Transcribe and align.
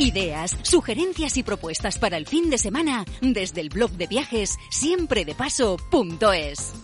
Ideas, 0.00 0.56
sugerencias 0.62 1.36
y 1.36 1.44
propuestas 1.44 1.98
para 1.98 2.16
el 2.16 2.26
fin 2.26 2.50
de 2.50 2.58
semana 2.58 3.04
desde 3.20 3.60
el 3.60 3.68
blog 3.68 3.92
de 3.92 4.08
viajes 4.08 4.56
siempredepaso.es. 4.72 6.74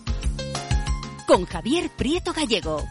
Con 1.27 1.45
Javier 1.45 1.89
Prieto 1.89 2.31
Gallego. 2.31 2.85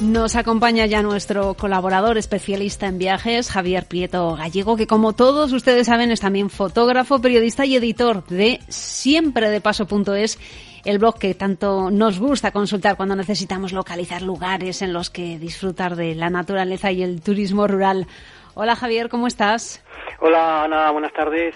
Nos 0.00 0.34
acompaña 0.34 0.86
ya 0.86 1.02
nuestro 1.02 1.52
colaborador 1.52 2.16
especialista 2.16 2.86
en 2.86 2.96
viajes, 2.96 3.50
Javier 3.50 3.86
Prieto 3.86 4.34
Gallego, 4.34 4.78
que 4.78 4.86
como 4.86 5.12
todos 5.12 5.52
ustedes 5.52 5.86
saben 5.86 6.10
es 6.10 6.20
también 6.20 6.48
fotógrafo, 6.48 7.20
periodista 7.20 7.66
y 7.66 7.76
editor 7.76 8.26
de 8.26 8.60
siempredepaso.es, 8.68 10.38
el 10.84 10.98
blog 10.98 11.18
que 11.18 11.34
tanto 11.34 11.90
nos 11.90 12.18
gusta 12.18 12.50
consultar 12.50 12.96
cuando 12.96 13.14
necesitamos 13.14 13.72
localizar 13.72 14.22
lugares 14.22 14.82
en 14.82 14.92
los 14.92 15.10
que 15.10 15.38
disfrutar 15.38 15.96
de 15.96 16.14
la 16.14 16.30
naturaleza 16.30 16.90
y 16.90 17.02
el 17.02 17.22
turismo 17.22 17.66
rural. 17.66 18.06
Hola 18.54 18.74
Javier, 18.76 19.08
¿cómo 19.08 19.26
estás? 19.26 19.84
Hola 20.20 20.64
Ana, 20.64 20.90
buenas 20.90 21.12
tardes. 21.12 21.54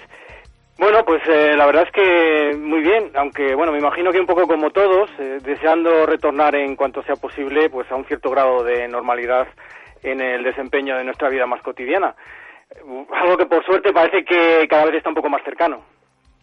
Bueno, 0.79 1.05
pues 1.07 1.23
eh, 1.27 1.57
la 1.57 1.65
verdad 1.67 1.85
es 1.87 1.93
que 1.93 2.57
muy 2.57 2.81
bien, 2.81 3.11
aunque 3.15 3.55
bueno, 3.55 3.73
me 3.73 3.79
imagino 3.79 4.13
que 4.13 4.21
un 4.21 4.27
poco 4.27 4.47
como 4.47 4.71
todos, 4.71 5.09
eh, 5.19 5.39
deseando 5.43 6.05
retornar 6.05 6.55
en 6.55 6.77
cuanto 6.77 7.03
sea 7.03 7.17
posible, 7.17 7.71
pues 7.71 7.91
a 7.91 7.97
un 7.97 8.05
cierto 8.05 8.31
grado 8.31 8.63
de 8.63 8.87
normalidad 8.87 9.49
en 10.03 10.21
el 10.21 10.45
desempeño 10.45 10.97
de 10.97 11.05
nuestra 11.05 11.31
vida 11.31 11.47
más 11.47 11.63
cotidiana. 11.63 12.15
Eh, 12.71 13.07
algo 13.13 13.39
que 13.39 13.47
por 13.47 13.65
suerte 13.65 13.93
parece 13.93 14.25
que 14.25 14.69
cada 14.69 14.85
vez 14.85 14.97
está 14.97 15.09
un 15.09 15.15
poco 15.15 15.31
más 15.31 15.43
cercano. 15.45 15.96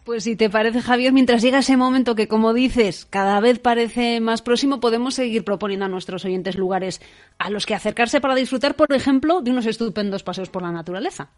Pues 0.04 0.24
si 0.24 0.36
te 0.36 0.50
parece, 0.50 0.80
Javier, 0.80 1.14
mientras 1.14 1.42
llega 1.42 1.60
ese 1.60 1.78
momento 1.78 2.14
que, 2.14 2.28
como 2.28 2.52
dices, 2.52 3.08
cada 3.10 3.40
vez 3.40 3.58
parece 3.58 4.20
más 4.20 4.42
próximo, 4.42 4.78
podemos 4.78 5.14
seguir 5.14 5.46
proponiendo 5.46 5.86
a 5.86 5.88
nuestros 5.88 6.26
oyentes 6.26 6.58
lugares 6.58 7.00
a 7.38 7.48
los 7.48 7.64
que 7.64 7.72
acercarse 7.72 8.20
para 8.20 8.34
disfrutar, 8.34 8.74
por 8.76 8.92
ejemplo, 8.92 9.40
de 9.40 9.50
unos 9.50 9.64
estupendos 9.64 10.22
paseos 10.22 10.50
por 10.50 10.60
la 10.60 10.72
naturaleza. 10.72 11.28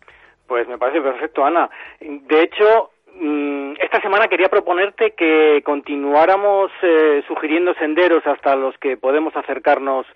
Pues 0.48 0.66
me 0.66 0.78
parece 0.78 1.00
perfecto, 1.00 1.44
Ana. 1.44 1.70
De 2.00 2.42
hecho, 2.42 2.90
mm, 3.14 3.74
esta 3.78 4.00
semana 4.00 4.26
quería 4.26 4.48
proponerte 4.48 5.12
que 5.12 5.62
continuáramos 5.64 6.72
eh, 6.82 7.22
sugiriendo 7.28 7.72
senderos 7.74 8.26
hasta 8.26 8.56
los 8.56 8.76
que 8.78 8.96
podemos 8.96 9.36
acercarnos 9.36 10.06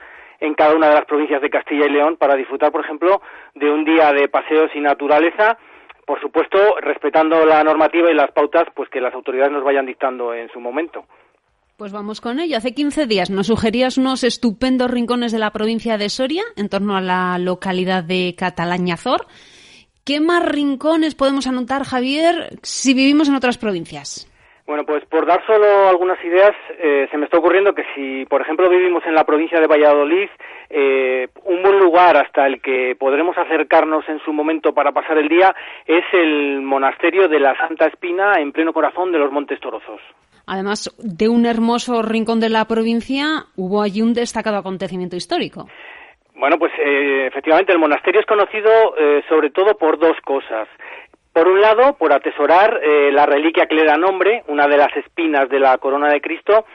en 0.40 0.54
cada 0.54 0.74
una 0.74 0.88
de 0.88 0.94
las 0.94 1.04
provincias 1.04 1.40
de 1.40 1.50
Castilla 1.50 1.86
y 1.86 1.90
León 1.90 2.16
para 2.16 2.34
disfrutar, 2.34 2.72
por 2.72 2.84
ejemplo, 2.84 3.22
de 3.54 3.70
un 3.70 3.84
día 3.84 4.12
de 4.12 4.28
paseos 4.28 4.70
y 4.74 4.80
naturaleza, 4.80 5.56
por 6.10 6.20
supuesto, 6.20 6.58
respetando 6.80 7.46
la 7.46 7.62
normativa 7.62 8.10
y 8.10 8.14
las 8.16 8.32
pautas 8.32 8.64
pues 8.74 8.90
que 8.90 9.00
las 9.00 9.14
autoridades 9.14 9.52
nos 9.52 9.62
vayan 9.62 9.86
dictando 9.86 10.34
en 10.34 10.50
su 10.50 10.58
momento. 10.58 11.04
Pues 11.76 11.92
vamos 11.92 12.20
con 12.20 12.40
ello. 12.40 12.56
Hace 12.56 12.74
15 12.74 13.06
días 13.06 13.30
nos 13.30 13.46
sugerías 13.46 13.96
unos 13.96 14.24
estupendos 14.24 14.90
rincones 14.90 15.30
de 15.30 15.38
la 15.38 15.52
provincia 15.52 15.98
de 15.98 16.08
Soria, 16.08 16.42
en 16.56 16.68
torno 16.68 16.96
a 16.96 17.00
la 17.00 17.38
localidad 17.38 18.02
de 18.02 18.34
Catalañazor. 18.36 19.28
¿Qué 20.02 20.18
más 20.18 20.44
rincones 20.44 21.14
podemos 21.14 21.46
anotar, 21.46 21.84
Javier, 21.84 22.58
si 22.64 22.92
vivimos 22.92 23.28
en 23.28 23.36
otras 23.36 23.56
provincias? 23.56 24.28
Bueno, 24.70 24.84
pues 24.84 25.04
por 25.06 25.26
dar 25.26 25.44
solo 25.46 25.88
algunas 25.88 26.24
ideas, 26.24 26.52
eh, 26.78 27.08
se 27.10 27.18
me 27.18 27.24
está 27.24 27.38
ocurriendo 27.38 27.74
que 27.74 27.82
si, 27.92 28.24
por 28.26 28.40
ejemplo, 28.40 28.70
vivimos 28.70 29.02
en 29.04 29.16
la 29.16 29.24
provincia 29.24 29.58
de 29.58 29.66
Valladolid, 29.66 30.28
eh, 30.68 31.26
un 31.42 31.60
buen 31.60 31.80
lugar 31.80 32.16
hasta 32.16 32.46
el 32.46 32.62
que 32.62 32.94
podremos 32.96 33.36
acercarnos 33.36 34.08
en 34.08 34.20
su 34.20 34.32
momento 34.32 34.72
para 34.72 34.92
pasar 34.92 35.18
el 35.18 35.26
día 35.26 35.52
es 35.86 36.04
el 36.12 36.62
monasterio 36.62 37.26
de 37.26 37.40
la 37.40 37.56
Santa 37.56 37.86
Espina 37.86 38.34
en 38.38 38.52
pleno 38.52 38.72
corazón 38.72 39.10
de 39.10 39.18
los 39.18 39.32
Montes 39.32 39.58
Torozos. 39.58 40.00
Además 40.46 40.94
de 40.98 41.28
un 41.28 41.46
hermoso 41.46 42.02
rincón 42.02 42.38
de 42.38 42.50
la 42.50 42.64
provincia, 42.66 43.46
hubo 43.56 43.82
allí 43.82 44.02
un 44.02 44.14
destacado 44.14 44.58
acontecimiento 44.58 45.16
histórico. 45.16 45.66
Bueno, 46.36 46.58
pues 46.60 46.70
eh, 46.78 47.26
efectivamente 47.26 47.72
el 47.72 47.80
monasterio 47.80 48.20
es 48.20 48.26
conocido 48.26 48.70
eh, 48.96 49.24
sobre 49.28 49.50
todo 49.50 49.76
por 49.76 49.98
dos 49.98 50.16
cosas. 50.24 50.68
Por 51.32 51.48
un 51.48 51.60
lado, 51.60 51.96
por 51.96 52.12
atesorar 52.12 52.80
eh, 52.82 53.10
la 53.12 53.26
reliquia 53.26 53.66
que 53.66 53.74
le 53.74 53.84
da 53.84 53.96
nombre, 53.96 54.42
una 54.48 54.66
de 54.66 54.76
las 54.76 54.94
espinas 54.96 55.48
de 55.48 55.60
la 55.60 55.78
corona 55.78 56.08
de 56.08 56.20
Cristo, 56.20 56.66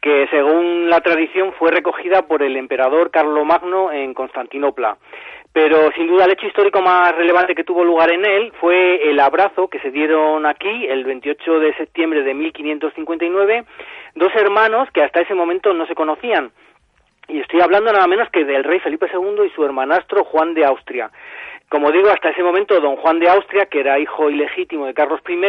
que 0.00 0.28
según 0.30 0.88
la 0.88 1.00
tradición 1.00 1.52
fue 1.54 1.70
recogida 1.70 2.22
por 2.22 2.42
el 2.42 2.56
emperador 2.56 3.10
Carlomagno 3.10 3.90
en 3.90 4.14
Constantinopla. 4.14 4.96
Pero 5.52 5.90
sin 5.92 6.06
duda 6.06 6.26
el 6.26 6.32
hecho 6.32 6.46
histórico 6.46 6.82
más 6.82 7.16
relevante 7.16 7.54
que 7.54 7.64
tuvo 7.64 7.82
lugar 7.82 8.12
en 8.12 8.24
él 8.24 8.52
fue 8.60 9.10
el 9.10 9.18
abrazo 9.18 9.68
que 9.68 9.80
se 9.80 9.90
dieron 9.90 10.44
aquí 10.44 10.86
el 10.86 11.02
28 11.04 11.60
de 11.60 11.74
septiembre 11.74 12.22
de 12.22 12.34
1559 12.34 13.64
dos 14.16 14.34
hermanos 14.34 14.88
que 14.92 15.02
hasta 15.02 15.20
ese 15.20 15.34
momento 15.34 15.72
no 15.72 15.86
se 15.86 15.94
conocían. 15.94 16.50
Y 17.28 17.40
estoy 17.40 17.60
hablando 17.60 17.92
nada 17.92 18.06
menos 18.06 18.28
que 18.30 18.44
del 18.44 18.64
rey 18.64 18.80
Felipe 18.80 19.08
II 19.12 19.46
y 19.46 19.50
su 19.50 19.64
hermanastro 19.64 20.24
Juan 20.24 20.54
de 20.54 20.64
Austria. 20.64 21.10
Como 21.68 21.90
digo, 21.90 22.10
hasta 22.10 22.30
ese 22.30 22.44
momento 22.44 22.80
don 22.80 22.94
Juan 22.96 23.18
de 23.18 23.28
Austria, 23.28 23.66
que 23.66 23.80
era 23.80 23.98
hijo 23.98 24.30
ilegítimo 24.30 24.86
de 24.86 24.94
Carlos 24.94 25.20
I, 25.28 25.40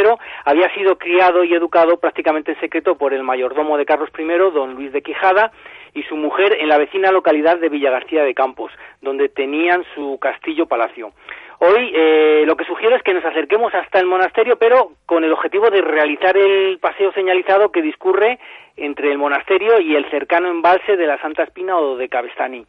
había 0.45 0.73
sido 0.73 0.97
criado 0.97 1.43
y 1.43 1.53
educado 1.53 1.97
prácticamente 1.97 2.53
en 2.53 2.59
secreto 2.59 2.97
por 2.97 3.13
el 3.13 3.21
mayordomo 3.21 3.77
de 3.77 3.85
Carlos 3.85 4.09
I, 4.17 4.23
don 4.51 4.73
Luis 4.73 4.91
de 4.91 5.03
Quijada, 5.03 5.51
y 5.93 6.03
su 6.03 6.15
mujer 6.15 6.57
en 6.59 6.69
la 6.69 6.79
vecina 6.79 7.11
localidad 7.11 7.57
de 7.57 7.69
Villagarcía 7.69 8.23
de 8.23 8.33
Campos, 8.33 8.71
donde 9.01 9.29
tenían 9.29 9.83
su 9.93 10.17
castillo-palacio. 10.19 11.11
Hoy 11.59 11.91
eh, 11.95 12.43
lo 12.45 12.55
que 12.55 12.65
sugiero 12.65 12.95
es 12.95 13.03
que 13.03 13.13
nos 13.13 13.25
acerquemos 13.25 13.73
hasta 13.73 13.99
el 13.99 14.05
monasterio, 14.05 14.57
pero 14.57 14.91
con 15.05 15.23
el 15.23 15.33
objetivo 15.33 15.69
de 15.69 15.81
realizar 15.81 16.37
el 16.37 16.77
paseo 16.79 17.11
señalizado 17.13 17.71
que 17.71 17.81
discurre 17.81 18.39
entre 18.75 19.11
el 19.11 19.17
monasterio 19.17 19.79
y 19.79 19.95
el 19.95 20.09
cercano 20.09 20.49
embalse 20.49 20.97
de 20.97 21.07
la 21.07 21.19
Santa 21.19 21.43
Espina 21.43 21.77
o 21.77 21.95
de 21.95 22.09
Cabestany. 22.09 22.65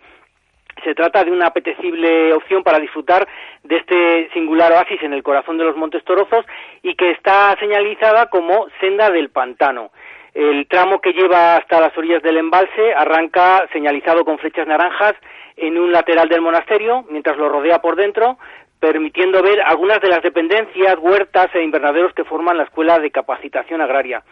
Se 0.85 0.95
trata 0.95 1.25
de 1.25 1.31
una 1.31 1.47
apetecible 1.47 2.33
opción 2.33 2.63
para 2.63 2.79
disfrutar 2.79 3.27
de 3.63 3.77
este 3.77 4.31
singular 4.33 4.73
oasis 4.73 5.03
en 5.03 5.13
el 5.13 5.23
corazón 5.23 5.59
de 5.59 5.65
los 5.65 5.77
Montes 5.77 6.05
Torozos 6.05 6.45
y 6.83 6.95
que 6.95 7.11
está 7.11 7.57
señalizada 7.59 8.27
como 8.27 8.67
Senda 8.81 9.11
del 9.11 9.31
Pantano. 9.31 9.91
El 10.35 10.67
tramo 10.69 11.01
que 11.01 11.13
lleva 11.13 11.57
hasta 11.57 11.81
las 11.81 11.97
orillas 11.97 12.23
del 12.23 12.37
embalse 12.37 12.95
arranca 12.95 13.67
señalizado 13.73 14.25
con 14.25 14.39
flechas 14.39 14.67
naranjas 14.67 15.15
en 15.57 15.79
un 15.79 15.91
lateral 15.91 16.29
del 16.29 16.41
monasterio, 16.41 17.05
mientras 17.11 17.37
lo 17.37 17.49
rodea 17.49 17.81
por 17.81 17.97
dentro, 17.97 18.39
permitiendo 18.79 19.43
ver 19.43 19.61
algunas 19.63 20.01
de 20.01 20.09
las 20.09 20.23
dependencias, 20.23 20.97
huertas 21.01 21.49
e 21.55 21.63
invernaderos 21.63 22.13
que 22.15 22.25
forman 22.25 22.57
la 22.57 22.65
Escuela 22.65 22.99
de 22.99 23.11
Capacitación 23.11 23.81
Agraria. 23.81 24.23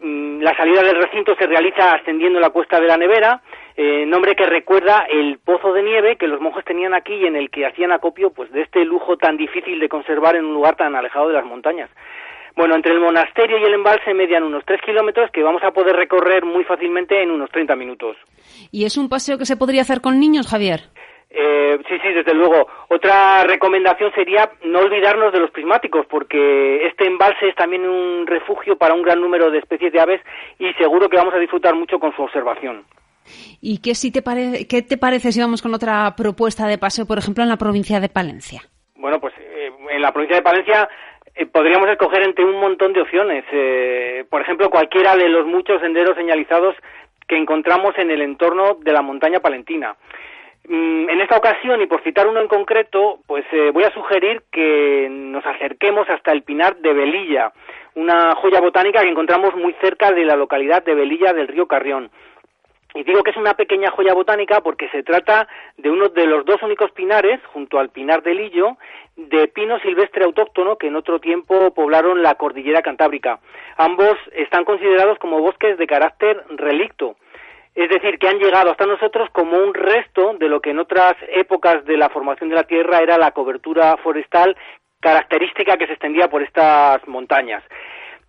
Mm, 0.00 0.40
la 0.40 0.56
salida 0.56 0.82
del 0.82 1.00
recinto 1.00 1.36
se 1.36 1.46
realiza 1.46 1.92
ascendiendo 1.92 2.40
la 2.40 2.50
cuesta 2.50 2.80
de 2.80 2.86
la 2.86 2.96
nevera, 2.96 3.42
eh, 3.76 4.06
nombre 4.06 4.36
que 4.36 4.46
recuerda 4.46 5.04
el 5.10 5.38
pozo 5.38 5.72
de 5.72 5.82
nieve 5.82 6.16
que 6.16 6.28
los 6.28 6.40
monjes 6.40 6.64
tenían 6.64 6.94
aquí 6.94 7.14
y 7.14 7.26
en 7.26 7.34
el 7.34 7.50
que 7.50 7.66
hacían 7.66 7.90
acopio 7.90 8.30
pues 8.30 8.52
de 8.52 8.62
este 8.62 8.84
lujo 8.84 9.16
tan 9.16 9.36
difícil 9.36 9.80
de 9.80 9.88
conservar 9.88 10.36
en 10.36 10.44
un 10.44 10.54
lugar 10.54 10.76
tan 10.76 10.94
alejado 10.94 11.28
de 11.28 11.34
las 11.34 11.44
montañas. 11.44 11.90
Bueno, 12.56 12.76
entre 12.76 12.92
el 12.92 13.00
monasterio 13.00 13.58
y 13.58 13.64
el 13.64 13.74
embalse 13.74 14.14
median 14.14 14.44
unos 14.44 14.64
tres 14.64 14.80
kilómetros 14.82 15.28
que 15.32 15.42
vamos 15.42 15.62
a 15.64 15.72
poder 15.72 15.96
recorrer 15.96 16.44
muy 16.44 16.62
fácilmente 16.62 17.20
en 17.20 17.32
unos 17.32 17.50
30 17.50 17.74
minutos. 17.74 18.16
¿Y 18.70 18.84
es 18.84 18.96
un 18.96 19.08
paseo 19.08 19.38
que 19.38 19.44
se 19.44 19.56
podría 19.56 19.82
hacer 19.82 20.00
con 20.00 20.20
niños, 20.20 20.46
Javier? 20.46 20.82
Eh, 21.30 21.78
sí, 21.88 21.96
sí, 22.00 22.12
desde 22.12 22.32
luego. 22.32 22.68
Otra 22.90 23.42
recomendación 23.42 24.12
sería 24.14 24.48
no 24.62 24.78
olvidarnos 24.78 25.32
de 25.32 25.40
los 25.40 25.50
prismáticos, 25.50 26.06
porque 26.06 26.86
este 26.86 27.08
embalse 27.08 27.48
es 27.48 27.56
también 27.56 27.88
un 27.88 28.24
refugio 28.24 28.76
para 28.76 28.94
un 28.94 29.02
gran 29.02 29.20
número 29.20 29.50
de 29.50 29.58
especies 29.58 29.92
de 29.92 30.00
aves 30.00 30.20
y 30.60 30.72
seguro 30.74 31.08
que 31.08 31.16
vamos 31.16 31.34
a 31.34 31.38
disfrutar 31.38 31.74
mucho 31.74 31.98
con 31.98 32.14
su 32.14 32.22
observación. 32.22 32.84
¿Y 33.60 33.78
qué, 33.78 33.94
si 33.94 34.12
te, 34.12 34.22
qué 34.66 34.82
te 34.82 34.96
parece 34.96 35.32
si 35.32 35.40
vamos 35.40 35.62
con 35.62 35.74
otra 35.74 36.14
propuesta 36.16 36.66
de 36.66 36.78
paseo, 36.78 37.06
por 37.06 37.18
ejemplo, 37.18 37.42
en 37.42 37.48
la 37.48 37.56
provincia 37.56 38.00
de 38.00 38.08
Palencia? 38.08 38.62
Bueno, 38.96 39.20
pues 39.20 39.34
eh, 39.38 39.70
en 39.90 40.02
la 40.02 40.12
provincia 40.12 40.36
de 40.36 40.42
Palencia 40.42 40.88
eh, 41.34 41.46
podríamos 41.46 41.88
escoger 41.88 42.22
entre 42.22 42.44
un 42.44 42.60
montón 42.60 42.92
de 42.92 43.02
opciones. 43.02 43.44
por 44.30 44.40
ejemplo, 44.40 44.70
cualquiera 44.70 45.16
de 45.16 45.28
los 45.28 45.46
muchos 45.46 45.80
senderos 45.80 46.16
señalizados 46.16 46.74
que 47.26 47.36
encontramos 47.36 47.96
en 47.98 48.10
el 48.10 48.22
entorno 48.22 48.76
de 48.80 48.92
la 48.92 49.02
montaña 49.02 49.40
palentina. 49.40 49.96
Mm, 50.66 51.10
en 51.10 51.20
esta 51.20 51.36
ocasión, 51.36 51.82
y 51.82 51.86
por 51.86 52.02
citar 52.02 52.26
uno 52.26 52.40
en 52.40 52.48
concreto, 52.48 53.18
pues 53.26 53.44
eh, 53.52 53.70
voy 53.70 53.84
a 53.84 53.92
sugerir 53.92 54.42
que 54.50 55.08
nos 55.10 55.44
acerquemos 55.44 56.08
hasta 56.08 56.32
el 56.32 56.42
Pinar 56.42 56.76
de 56.76 56.94
Velilla, 56.94 57.52
una 57.94 58.34
joya 58.36 58.60
botánica 58.60 59.02
que 59.02 59.10
encontramos 59.10 59.54
muy 59.56 59.74
cerca 59.82 60.10
de 60.10 60.24
la 60.24 60.36
localidad 60.36 60.82
de 60.82 60.94
Velilla 60.94 61.34
del 61.34 61.48
río 61.48 61.66
Carrión. 61.66 62.10
Y 62.94 63.02
digo 63.02 63.22
que 63.22 63.32
es 63.32 63.36
una 63.36 63.54
pequeña 63.54 63.90
joya 63.90 64.14
botánica 64.14 64.60
porque 64.60 64.88
se 64.90 65.02
trata 65.02 65.48
de 65.76 65.90
uno 65.90 66.08
de 66.08 66.26
los 66.26 66.44
dos 66.44 66.62
únicos 66.62 66.92
pinares, 66.92 67.40
junto 67.52 67.78
al 67.78 67.90
Pinar 67.90 68.22
de 68.22 68.34
Lillo, 68.34 68.76
de 69.16 69.48
pino 69.48 69.78
silvestre 69.80 70.24
autóctono 70.24 70.76
que 70.76 70.86
en 70.86 70.96
otro 70.96 71.18
tiempo 71.18 71.74
poblaron 71.74 72.22
la 72.22 72.36
cordillera 72.36 72.82
cantábrica. 72.82 73.40
Ambos 73.76 74.16
están 74.32 74.64
considerados 74.64 75.18
como 75.18 75.40
bosques 75.40 75.76
de 75.76 75.86
carácter 75.86 76.44
relicto 76.50 77.16
es 77.74 77.88
decir, 77.88 78.18
que 78.18 78.28
han 78.28 78.38
llegado 78.38 78.70
hasta 78.70 78.86
nosotros 78.86 79.28
como 79.32 79.58
un 79.58 79.74
resto 79.74 80.34
de 80.38 80.48
lo 80.48 80.60
que 80.60 80.70
en 80.70 80.78
otras 80.78 81.14
épocas 81.28 81.84
de 81.84 81.96
la 81.96 82.08
formación 82.08 82.48
de 82.48 82.54
la 82.54 82.64
Tierra 82.64 83.00
era 83.00 83.18
la 83.18 83.32
cobertura 83.32 83.96
forestal 83.96 84.56
característica 85.00 85.76
que 85.76 85.86
se 85.86 85.94
extendía 85.94 86.28
por 86.28 86.42
estas 86.42 87.06
montañas. 87.08 87.64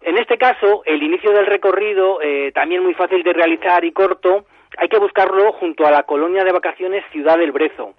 En 0.02 0.18
este 0.18 0.38
caso, 0.38 0.84
el 0.86 1.02
inicio 1.02 1.32
del 1.32 1.46
recorrido, 1.46 2.22
eh, 2.22 2.52
también 2.54 2.84
muy 2.84 2.96
fácil 2.96 3.24
de 3.24 3.34
realizar 3.34 3.86
y 3.86 3.92
corto, 3.92 4.46
hay 4.77 4.88
que 4.88 5.00
buscarlo 5.00 5.54
junto 5.54 5.86
a 5.86 5.92
la 5.92 6.04
colonia 6.04 6.44
de 6.44 6.51
vacaciones 6.51 7.04
Ciudad 7.12 7.38
del 7.38 7.51
Brezo. 7.51 7.94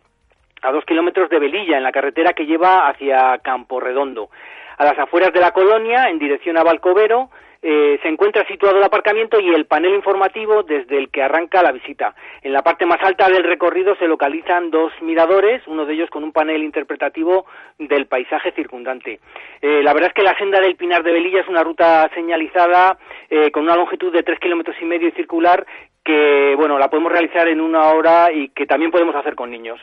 a 0.62 0.73
dos 0.73 0.84
kilómetros 0.84 1.28
de 1.31 1.38
Velilla, 1.38 1.76
en 1.76 1.82
la 1.82 1.93
carretera 1.93 2.32
que 2.32 2.46
lleva 2.46 2.88
hacia 2.88 3.38
Campo 3.38 3.78
Redondo. 3.78 4.31
A 4.78 4.84
las 4.84 4.99
afueras 4.99 5.32
de 5.32 5.40
la 5.40 5.52
colonia, 5.52 6.05
en 6.08 6.19
dirección 6.19 6.56
a 6.56 6.64
Valcovero, 6.64 7.31
eh, 7.62 7.99
se 8.02 8.08
encuentra 8.08 8.46
situado 8.46 8.78
el 8.78 8.84
aparcamiento 8.84 9.40
y 9.40 9.49
el 9.49 9.67
panel 9.67 9.94
informativo 9.94 10.62
desde 10.62 10.99
el 10.99 11.11
que 11.11 11.23
arranca 11.23 11.62
la 11.62 11.73
visita. 11.73 12.14
En 12.43 12.52
la 12.52 12.62
parte 12.62 12.87
más 12.87 13.02
alta 13.02 13.29
del 13.29 13.44
recorrido 13.44 13.96
se 13.96 14.06
localizan 14.06 14.70
dos 14.70 14.93
miradores, 15.02 15.62
uno 15.67 15.84
de 15.84 15.94
ellos 15.94 16.11
con 16.11 16.25
un 16.25 16.32
panel 16.32 16.62
interpretativo 16.62 17.46
del 17.79 18.06
paisaje 18.06 18.52
circundante. 18.52 19.20
Eh, 19.62 19.82
la 19.82 19.93
verdad 19.94 20.08
es 20.08 20.14
que 20.14 20.22
la 20.22 20.38
senda 20.38 20.61
del 20.61 20.76
Pinar 20.76 21.02
de 21.02 21.12
Velilla 21.12 21.40
es 21.40 21.49
una 21.49 21.64
ruta 21.64 22.08
señalizada 22.14 22.99
eh, 23.31 23.50
con 23.50 23.64
una 23.64 23.76
longitud 23.76 24.12
de 24.12 24.22
tres 24.22 24.38
kilómetros 24.38 24.76
y 24.81 24.84
medio 24.84 25.08
y 25.08 25.12
circular 25.12 25.67
que, 26.06 26.55
bueno, 26.56 26.79
la 26.79 26.88
podemos 26.88 27.11
realizar 27.11 27.49
en 27.49 27.61
una 27.61 27.91
hora 27.91 28.32
y 28.32 28.49
que 28.50 28.64
también 28.64 28.93
podemos 28.93 29.14
hacer 29.17 29.35
con 29.35 29.50
niños. 29.50 29.81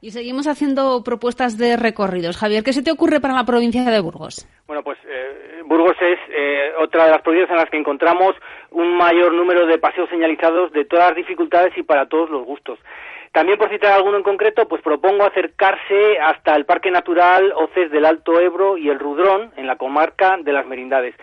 Y 0.00 0.10
seguimos 0.10 0.48
haciendo 0.48 1.04
propuestas 1.04 1.58
de 1.58 1.76
recorridos. 1.76 2.36
Javier, 2.36 2.64
¿qué 2.64 2.72
se 2.72 2.82
te 2.82 2.90
ocurre 2.90 3.20
para 3.20 3.34
la 3.34 3.44
provincia 3.44 3.84
de 3.84 4.00
Burgos? 4.00 4.48
Bueno, 4.66 4.82
pues 4.82 4.98
eh, 5.06 5.62
Burgos 5.64 5.94
es 6.00 6.18
eh, 6.28 6.72
otra 6.80 7.04
de 7.04 7.12
las 7.12 7.22
provincias 7.22 7.50
en 7.50 7.56
las 7.56 7.70
que 7.70 7.76
encontramos 7.76 8.34
un 8.72 8.96
mayor 8.96 9.32
número 9.32 9.66
de 9.66 9.78
paseos 9.78 10.08
señalizados 10.10 10.72
de 10.72 10.86
todas 10.86 11.10
las 11.10 11.16
dificultades 11.16 11.76
y 11.76 11.84
para 11.84 12.06
todos 12.06 12.30
los 12.30 12.44
gustos. 12.44 12.80
También, 13.32 13.58
por 13.58 13.70
citar 13.70 13.92
alguno 13.92 14.16
en 14.16 14.24
concreto, 14.24 14.66
pues 14.66 14.82
propongo 14.82 15.24
acercarse 15.24 16.18
hasta 16.18 16.56
el 16.56 16.64
Parque 16.64 16.90
Natural 16.90 17.52
Oces 17.56 17.90
del 17.90 18.04
Alto 18.04 18.40
Ebro 18.40 18.76
y 18.76 18.90
el 18.90 18.98
Rudrón, 18.98 19.52
en 19.56 19.66
la 19.66 19.76
comarca 19.76 20.36
de 20.42 20.52
las 20.52 20.66
Merindades. 20.66 21.14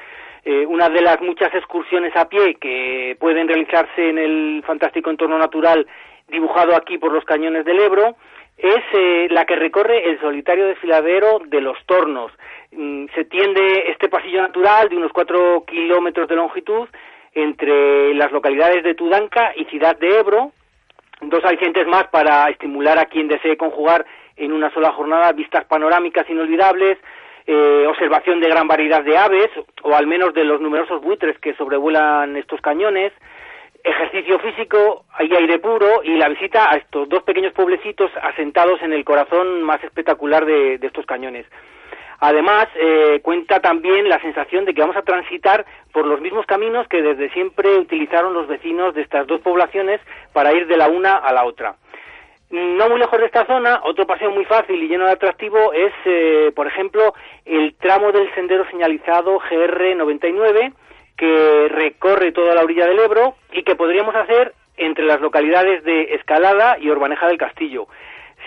Eh, 0.46 0.66
una 0.66 0.90
de 0.90 1.02
las 1.02 1.22
muchas 1.22 1.54
excursiones 1.54 2.16
a 2.16 2.30
pie 2.30 2.56
que 2.56 3.18
pueden 3.20 3.48
realizarse 3.48 4.10
en 4.10 4.18
el 4.18 4.64
fantástico 4.66 5.10
entorno 5.10 5.38
natural 5.38 5.86
dibujado 6.28 6.76
aquí 6.76 6.98
por 6.98 7.12
los 7.12 7.26
cañones 7.26 7.66
del 7.66 7.80
Ebro 7.80 8.16
es 8.58 8.84
eh, 8.94 9.28
la 9.32 9.46
que 9.46 9.56
recorre 9.56 10.10
el 10.10 10.20
solitario 10.20 10.68
desfiladero 10.68 11.40
de 11.46 11.62
los 11.62 11.78
Tornos. 11.86 12.32
Mm, 12.72 13.06
se 13.16 13.26
tiende 13.26 13.86
este 13.90 14.10
pasillo 14.10 14.42
natural 14.42 14.90
de 14.90 14.98
unos 14.98 15.12
cuatro 15.12 15.64
kilómetros 15.66 16.28
de 16.28 16.36
longitud 16.36 16.88
entre 17.34 18.14
las 18.16 18.32
localidades 18.32 18.84
de 18.84 18.96
Tudanca 18.96 19.54
y 19.56 19.66
Ciudad 19.66 19.98
de 19.98 20.20
Ebro, 20.20 20.52
dos 21.22 21.44
alicientes 21.46 21.88
más 21.88 22.08
para 22.08 22.50
estimular 22.50 23.00
a 23.00 23.06
quien 23.06 23.28
desee 23.28 23.58
conjugar 23.58 24.06
en 24.36 24.52
una 24.52 24.74
sola 24.74 24.92
jornada 24.92 25.32
vistas 25.32 25.66
panorámicas 25.66 26.30
inolvidables, 26.30 26.98
eh, 27.51 27.88
observación 27.88 28.40
de 28.40 28.48
gran 28.48 28.68
variedad 28.68 29.04
de 29.04 29.18
aves, 29.18 29.50
o 29.81 29.96
al 29.96 30.06
menos 30.06 30.36
de 30.36 30.44
los 30.44 30.62
numerosos 30.62 31.01
buitres 31.01 31.36
que 31.40 31.56
sobrevuelan 31.56 32.38
estos 32.38 32.62
cañones, 32.62 33.12
ejercicio 33.84 34.38
físico 34.38 35.06
y 35.19 35.34
aire 35.34 35.57
puro 35.57 36.04
y 36.04 36.16
la 36.16 36.30
visita 36.30 36.72
a 36.72 36.78
estos 36.78 37.10
dos 37.10 37.24
pequeños 37.24 37.51
pueblecitos 37.54 38.12
asentados 38.22 38.80
en 38.84 38.94
el 38.94 39.04
corazón 39.04 39.63
más 39.63 39.84
espectacular 39.84 40.46
de, 40.46 40.75
estos 40.75 41.07
cañones. 41.07 41.48
Además, 42.19 42.68
eh, 42.75 43.19
cuenta 43.24 43.60
también 43.60 44.07
la 44.10 44.22
sensación 44.22 44.66
de 44.66 44.75
que 44.75 44.81
vamos 44.81 44.98
a 44.98 45.02
transitar 45.02 45.66
por 45.92 46.06
los 46.06 46.22
mismos 46.22 46.45
caminos 46.45 46.88
que 46.88 47.02
desde 47.02 47.31
siempre 47.31 47.80
utilizaron 47.80 48.36
los 48.36 48.48
vecinos 48.48 48.94
de 48.94 49.02
estas 49.02 49.25
dos 49.25 49.42
poblaciones 49.42 50.02
para 50.34 50.54
ir 50.54 50.68
de 50.68 50.78
la 50.78 50.88
una 50.88 51.16
a 51.16 51.34
la 51.34 51.45
otra. 51.45 51.78
No 52.50 52.90
muy 52.90 53.00
lejos 53.00 53.19
de 53.19 53.28
esta 53.28 53.46
zona, 53.46 53.81
otro 53.84 54.07
paseo 54.07 54.31
muy 54.31 54.44
fácil 54.46 54.81
y 54.81 54.88
lleno 54.88 55.06
de 55.06 55.12
atractivo 55.12 55.72
es, 55.72 55.94
eh, 56.06 56.51
por 56.56 56.66
ejemplo, 56.66 57.13
el 57.46 57.75
tramo 57.75 58.12
del 58.12 58.34
sendero 58.34 58.66
señalizado 58.72 59.40
GR99, 59.40 60.74
que 61.16 61.68
recorre 61.69 62.31
toda 62.31 62.56
la 62.56 62.63
orilla 62.63 62.88
del 62.88 63.00
Ebro 63.00 63.36
y 63.51 63.62
que 63.62 63.75
podríamos 63.75 64.16
hacer 64.16 64.54
entre 64.78 65.06
las 65.06 65.22
localidades 65.22 65.84
de 65.84 66.16
Escalada 66.16 66.78
y 66.80 66.90
Orbaneja 66.90 67.28
del 67.28 67.38
Castillo. 67.38 67.88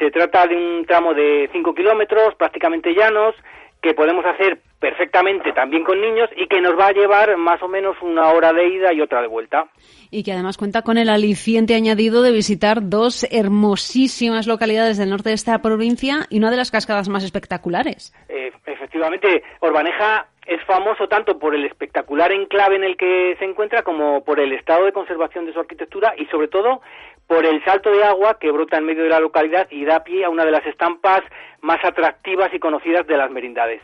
Se 0.00 0.10
trata 0.10 0.46
de 0.48 0.56
un 0.56 0.84
tramo 0.84 1.14
de 1.14 1.48
5 1.52 1.72
kilómetros, 1.74 2.34
prácticamente 2.34 2.94
llanos, 2.94 3.36
que 3.80 3.94
podemos 3.94 4.24
hacer 4.24 4.58
perfectamente 4.82 5.52
también 5.52 5.84
con 5.84 6.00
niños 6.00 6.28
y 6.36 6.48
que 6.48 6.60
nos 6.60 6.76
va 6.76 6.88
a 6.88 6.92
llevar 6.92 7.36
más 7.36 7.62
o 7.62 7.68
menos 7.68 7.96
una 8.02 8.30
hora 8.32 8.52
de 8.52 8.66
ida 8.66 8.92
y 8.92 9.00
otra 9.00 9.22
de 9.22 9.28
vuelta. 9.28 9.66
Y 10.10 10.24
que 10.24 10.32
además 10.32 10.58
cuenta 10.58 10.82
con 10.82 10.98
el 10.98 11.08
aliciente 11.08 11.76
añadido 11.76 12.20
de 12.20 12.32
visitar 12.32 12.78
dos 12.82 13.24
hermosísimas 13.30 14.48
localidades 14.48 14.98
del 14.98 15.10
norte 15.10 15.28
de 15.28 15.36
esta 15.36 15.62
provincia 15.62 16.26
y 16.28 16.38
una 16.38 16.50
de 16.50 16.56
las 16.56 16.72
cascadas 16.72 17.08
más 17.08 17.22
espectaculares. 17.22 18.12
Eh, 18.28 18.50
efectivamente, 18.66 19.44
Orbaneja 19.60 20.26
es 20.46 20.60
famoso 20.64 21.06
tanto 21.06 21.38
por 21.38 21.54
el 21.54 21.64
espectacular 21.64 22.32
enclave 22.32 22.74
en 22.74 22.82
el 22.82 22.96
que 22.96 23.36
se 23.38 23.44
encuentra 23.44 23.84
como 23.84 24.24
por 24.24 24.40
el 24.40 24.52
estado 24.52 24.84
de 24.84 24.92
conservación 24.92 25.46
de 25.46 25.52
su 25.52 25.60
arquitectura 25.60 26.14
y 26.18 26.26
sobre 26.26 26.48
todo 26.48 26.80
por 27.28 27.46
el 27.46 27.64
salto 27.64 27.92
de 27.92 28.02
agua 28.02 28.36
que 28.40 28.50
brota 28.50 28.78
en 28.78 28.84
medio 28.84 29.04
de 29.04 29.10
la 29.10 29.20
localidad 29.20 29.68
y 29.70 29.84
da 29.84 30.02
pie 30.02 30.24
a 30.24 30.28
una 30.28 30.44
de 30.44 30.50
las 30.50 30.66
estampas 30.66 31.22
más 31.60 31.78
atractivas 31.84 32.52
y 32.52 32.58
conocidas 32.58 33.06
de 33.06 33.16
las 33.16 33.30
merindades. 33.30 33.80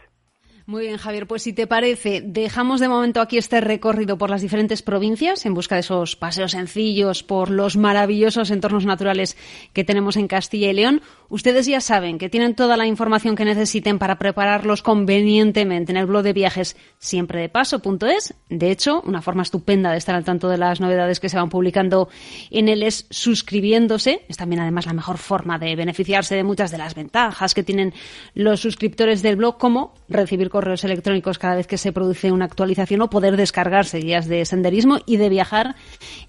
Muy 0.69 0.83
bien, 0.83 0.99
Javier. 0.99 1.27
Pues 1.27 1.45
si 1.45 1.55
te 1.55 1.67
parece, 1.67 2.21
dejamos 2.23 2.79
de 2.79 2.91
momento 2.91 3.23
aquí 3.23 3.39
este 3.39 3.63
recorrido 3.63 4.19
por 4.19 4.29
las 4.29 4.43
diferentes 4.43 4.83
provincias 4.83 5.47
en 5.47 5.55
busca 5.55 5.77
de 5.77 5.81
esos 5.81 6.15
paseos 6.15 6.51
sencillos 6.51 7.23
por 7.23 7.49
los 7.49 7.79
maravillosos 7.79 8.51
entornos 8.51 8.85
naturales 8.85 9.39
que 9.73 9.83
tenemos 9.83 10.19
en 10.19 10.29
Castilla 10.29 10.69
y 10.69 10.75
León. 10.75 11.01
Ustedes 11.31 11.67
ya 11.67 11.83
saben 11.83 12.17
que 12.17 12.31
tienen 12.31 12.55
toda 12.55 12.79
la 12.79 12.87
información 12.87 13.37
que 13.37 13.45
necesiten 13.45 13.99
para 13.99 14.19
prepararlos 14.19 14.81
convenientemente 14.81 15.93
en 15.93 15.99
el 15.99 16.07
blog 16.07 16.23
de 16.23 16.33
viajes 16.33 16.75
siempre 16.99 17.43
de 17.43 17.51
paso.es. 17.51 18.35
De 18.49 18.71
hecho, 18.71 19.03
una 19.03 19.21
forma 19.21 19.43
estupenda 19.43 19.93
de 19.93 19.99
estar 19.99 20.15
al 20.15 20.25
tanto 20.25 20.49
de 20.49 20.57
las 20.57 20.81
novedades 20.81 21.21
que 21.21 21.29
se 21.29 21.37
van 21.37 21.51
publicando 21.51 22.09
en 22.51 22.71
él 22.71 22.83
es 22.83 23.07
suscribiéndose. 23.11 24.23
Es 24.27 24.39
también 24.39 24.63
además 24.63 24.87
la 24.87 24.95
mejor 24.95 25.19
forma 25.19 25.59
de 25.59 25.77
beneficiarse 25.77 26.35
de 26.35 26.45
muchas 26.45 26.71
de 26.71 26.79
las 26.79 26.95
ventajas 26.95 27.53
que 27.53 27.63
tienen 27.63 27.93
los 28.33 28.61
suscriptores 28.61 29.21
del 29.21 29.37
blog, 29.37 29.59
como 29.59 29.93
recibir 30.09 30.49
correos 30.49 30.83
electrónicos 30.85 31.39
cada 31.39 31.57
vez 31.57 31.67
que 31.67 31.77
se 31.77 31.93
produce 31.93 32.33
una 32.33 32.47
actualización 32.47 33.03
o 33.03 33.11
poder 33.11 33.37
descargarse 33.37 33.99
guías 33.99 34.29
de 34.29 34.47
senderismo 34.47 34.99
y 35.05 35.19
de 35.19 35.29
viajar 35.29 35.77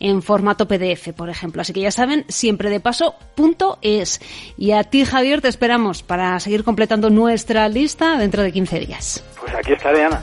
en 0.02 0.22
formato 0.22 0.68
PDF, 0.68 1.14
por 1.16 1.30
ejemplo. 1.30 1.62
Así 1.62 1.72
que 1.72 1.82
ya 1.82 1.92
saben, 1.92 2.26
siempre 2.28 2.70
de 2.70 2.82
paso 2.82 3.16
punto 3.36 3.80
es. 3.82 4.20
Y 4.58 4.72
a 4.72 4.89
ti, 4.90 5.06
Javier, 5.06 5.42
te 5.42 5.48
esperamos 5.48 6.04
para 6.04 6.40
seguir 6.40 6.64
completando 6.64 7.10
nuestra 7.10 7.68
lista 7.70 8.18
dentro 8.18 8.44
de 8.44 8.52
15 8.52 8.80
días. 8.80 9.24
Pues 9.40 9.54
aquí 9.54 9.74
estaré, 9.74 10.04
Ana. 10.06 10.22